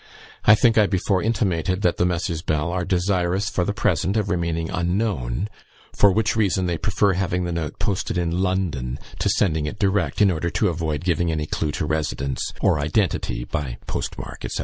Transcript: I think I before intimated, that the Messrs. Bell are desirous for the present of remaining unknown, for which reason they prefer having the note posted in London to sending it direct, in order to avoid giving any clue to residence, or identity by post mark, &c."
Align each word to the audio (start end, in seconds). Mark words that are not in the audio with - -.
I 0.45 0.55
think 0.55 0.79
I 0.79 0.87
before 0.87 1.21
intimated, 1.21 1.83
that 1.83 1.97
the 1.97 2.07
Messrs. 2.07 2.41
Bell 2.41 2.71
are 2.71 2.83
desirous 2.83 3.51
for 3.51 3.63
the 3.63 3.71
present 3.71 4.17
of 4.17 4.31
remaining 4.31 4.71
unknown, 4.71 5.47
for 5.93 6.11
which 6.11 6.35
reason 6.35 6.65
they 6.65 6.79
prefer 6.79 7.13
having 7.13 7.43
the 7.43 7.51
note 7.51 7.77
posted 7.77 8.17
in 8.17 8.41
London 8.41 8.97
to 9.19 9.29
sending 9.29 9.67
it 9.67 9.77
direct, 9.77 10.19
in 10.19 10.31
order 10.31 10.49
to 10.49 10.69
avoid 10.69 11.03
giving 11.03 11.31
any 11.31 11.45
clue 11.45 11.69
to 11.73 11.85
residence, 11.85 12.51
or 12.61 12.79
identity 12.79 13.43
by 13.43 13.77
post 13.85 14.17
mark, 14.17 14.43
&c." 14.49 14.59